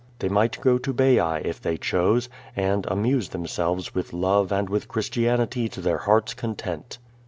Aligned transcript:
They 0.17 0.29
might 0.29 0.59
go 0.61 0.79
to 0.79 0.93
Baiac 0.95 1.45
if 1.45 1.61
they 1.61 1.77
chose, 1.77 2.27
and 2.55 2.87
amuse 2.89 3.29
themselves 3.29 3.93
with 3.93 4.13
love 4.13 4.51
and 4.51 4.67
with 4.67 4.87
Christianity 4.87 5.69
to 5.69 5.79
their 5.79 5.99
heart's 5.99 6.33
content. 6.33 6.97